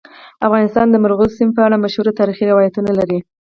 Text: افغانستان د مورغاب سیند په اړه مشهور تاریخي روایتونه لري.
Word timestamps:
افغانستان 0.47 0.85
د 0.89 0.95
مورغاب 1.01 1.31
سیند 1.37 1.51
په 1.57 1.61
اړه 1.67 1.81
مشهور 1.83 2.07
تاریخي 2.19 2.43
روایتونه 2.51 2.91
لري. 2.99 3.19